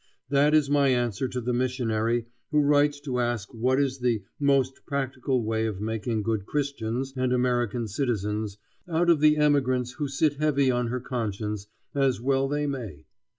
That 0.29 0.55
is 0.55 0.67
my 0.67 0.87
answer 0.87 1.27
to 1.27 1.39
the 1.39 1.53
missionary 1.53 2.25
who 2.49 2.61
writes 2.61 2.99
to 3.01 3.19
ask 3.19 3.53
what 3.53 3.79
is 3.79 3.99
the 3.99 4.23
"most 4.39 4.83
practical 4.87 5.43
way 5.43 5.67
of 5.67 5.79
making 5.79 6.23
good 6.23 6.47
Christians 6.47 7.13
and 7.15 7.31
American 7.31 7.87
citizens" 7.87 8.57
out 8.89 9.11
of 9.11 9.19
the 9.19 9.37
emigrants 9.37 9.91
who 9.91 10.07
sit 10.07 10.37
heavy 10.37 10.71
on 10.71 10.87
her 10.87 11.01
conscience, 11.01 11.67
as 11.93 12.19
well 12.19 12.47
they 12.47 12.65
may. 12.65 13.05